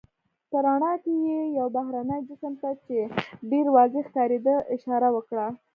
[0.49, 2.97] په رڼا کې یې یو بهرني جسم ته، چې
[3.51, 5.45] ډېر واضح ښکارېده اشاره وکړه.